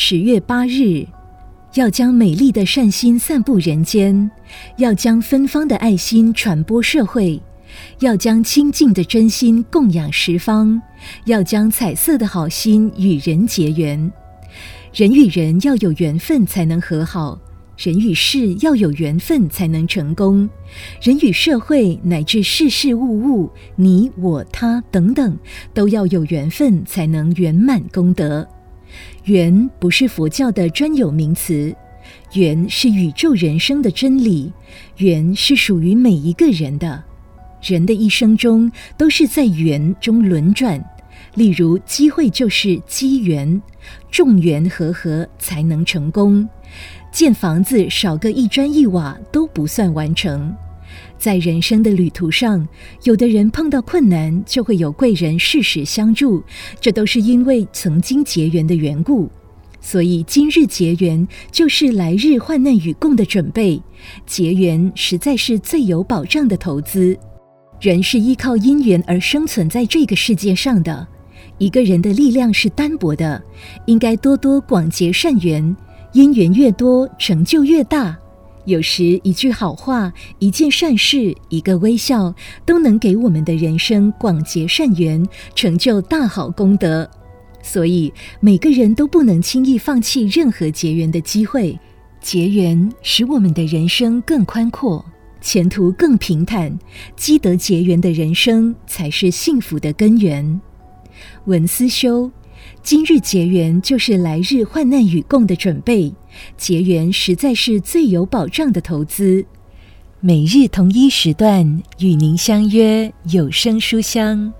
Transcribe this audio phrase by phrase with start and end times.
[0.00, 1.04] 十月八日，
[1.74, 4.30] 要将美丽的善心散布人间，
[4.76, 7.42] 要将芬芳的爱心传播社会，
[7.98, 10.80] 要将清净的真心供养十方，
[11.24, 14.12] 要将彩色的好心与人结缘。
[14.94, 17.36] 人与人要有缘分才能和好，
[17.76, 20.48] 人与事要有缘分才能成功，
[21.02, 25.36] 人与社会乃至事事物物，你我他等等，
[25.74, 28.48] 都要有缘分才能圆满功德。
[29.24, 31.74] 缘不是佛教的专有名词，
[32.32, 34.52] 缘是宇宙人生的真理，
[34.96, 37.04] 缘是属于每一个人的。
[37.60, 40.82] 人的一生中都是在缘中轮转，
[41.34, 43.60] 例如机会就是机缘，
[44.10, 46.48] 众缘和合才能成功。
[47.10, 50.54] 建房子少个一砖一瓦都不算完成。
[51.18, 52.66] 在人生的旅途上，
[53.04, 56.42] 有的人碰到困难，就会有贵人适时相助，
[56.80, 59.28] 这都是因为曾经结缘的缘故。
[59.80, 63.80] 所以今日结缘，就是来日患难与共的准备。
[64.26, 67.16] 结缘实在是最有保障的投资。
[67.80, 71.06] 人是依靠因缘而生存在这个世界上的，
[71.58, 73.40] 一个人的力量是单薄的，
[73.86, 75.76] 应该多多广结善缘，
[76.12, 78.18] 因缘越多，成就越大。
[78.68, 82.34] 有时一句好话、一件善事、一个微笑，
[82.66, 87.08] 都能给我们的人生广结善缘，成就大好功德。
[87.62, 91.78] 所以每个人都不能轻易放弃任何结缘的机会。
[92.20, 95.02] 结缘使我们的人生更宽阔，
[95.40, 96.78] 前途更平坦。
[97.16, 100.60] 积德结缘的人生才是幸福的根源。
[101.46, 102.30] 文思修。
[102.82, 106.12] 今日结缘，就是来日患难与共的准备。
[106.56, 109.44] 结缘实在是最有保障的投资。
[110.20, 114.52] 每日同一时段与您相约有声书香。